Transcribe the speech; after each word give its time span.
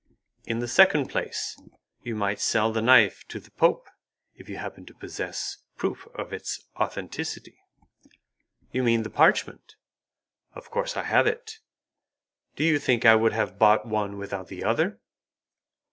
"In 0.45 0.57
the 0.57 0.67
second 0.67 1.09
place, 1.11 1.55
you 2.01 2.15
might 2.15 2.39
sell 2.41 2.71
the 2.71 2.81
knife 2.81 3.23
to 3.27 3.39
the 3.39 3.51
Pope, 3.51 3.87
if 4.33 4.49
you 4.49 4.57
happen 4.57 4.83
to 4.87 4.95
possess 4.95 5.57
proof 5.75 6.07
of 6.15 6.33
its 6.33 6.63
authenticity." 6.75 7.59
"You 8.71 8.81
mean 8.81 9.03
the 9.03 9.11
parchment. 9.11 9.75
Of 10.53 10.71
course 10.71 10.97
I 10.97 11.03
have 11.03 11.27
it; 11.27 11.59
do 12.55 12.63
you 12.63 12.79
think 12.79 13.05
I 13.05 13.13
would 13.13 13.33
have 13.33 13.59
bought 13.59 13.85
one 13.87 14.17
without 14.17 14.47
the 14.47 14.63
other?" 14.63 14.99